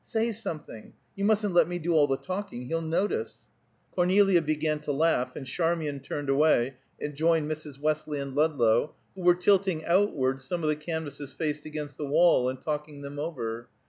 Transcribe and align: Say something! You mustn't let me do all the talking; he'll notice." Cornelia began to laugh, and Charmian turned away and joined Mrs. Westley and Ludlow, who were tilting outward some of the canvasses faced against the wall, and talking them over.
Say 0.03 0.31
something! 0.31 0.93
You 1.15 1.25
mustn't 1.25 1.53
let 1.53 1.67
me 1.67 1.77
do 1.77 1.93
all 1.93 2.07
the 2.07 2.17
talking; 2.17 2.63
he'll 2.63 2.81
notice." 2.81 3.45
Cornelia 3.93 4.41
began 4.41 4.79
to 4.79 4.91
laugh, 4.91 5.35
and 5.35 5.45
Charmian 5.45 5.99
turned 5.99 6.27
away 6.27 6.77
and 6.99 7.13
joined 7.13 7.47
Mrs. 7.51 7.77
Westley 7.77 8.19
and 8.19 8.33
Ludlow, 8.33 8.95
who 9.13 9.21
were 9.21 9.35
tilting 9.35 9.85
outward 9.85 10.41
some 10.41 10.63
of 10.63 10.69
the 10.69 10.75
canvasses 10.75 11.33
faced 11.33 11.67
against 11.67 11.97
the 11.99 12.07
wall, 12.07 12.49
and 12.49 12.59
talking 12.59 13.03
them 13.03 13.19
over. 13.19 13.69